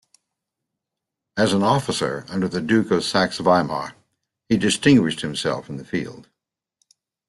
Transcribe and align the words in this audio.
As 1.37 1.53
an 1.53 1.61
officer 1.61 2.25
under 2.27 2.47
the 2.47 2.59
Duke 2.59 2.89
of 2.89 3.03
Saxe-Weimar 3.03 3.93
he 4.49 4.57
distinguished 4.57 5.21
himself 5.21 5.69
in 5.69 5.77
the 5.77 5.85
field. 5.85 6.27